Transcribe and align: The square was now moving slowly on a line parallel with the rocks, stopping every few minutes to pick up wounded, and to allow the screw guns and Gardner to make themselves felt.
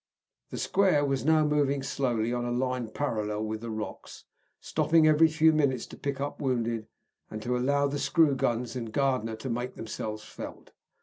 The 0.49 0.57
square 0.57 1.05
was 1.05 1.23
now 1.25 1.45
moving 1.45 1.83
slowly 1.83 2.33
on 2.33 2.43
a 2.43 2.49
line 2.51 2.87
parallel 2.89 3.43
with 3.45 3.61
the 3.61 3.69
rocks, 3.69 4.23
stopping 4.59 5.05
every 5.05 5.27
few 5.27 5.53
minutes 5.53 5.85
to 5.85 5.95
pick 5.95 6.19
up 6.19 6.41
wounded, 6.41 6.87
and 7.29 7.39
to 7.43 7.55
allow 7.55 7.85
the 7.85 7.99
screw 7.99 8.33
guns 8.33 8.75
and 8.75 8.91
Gardner 8.91 9.35
to 9.35 9.49
make 9.51 9.75
themselves 9.75 10.23
felt. 10.23 10.71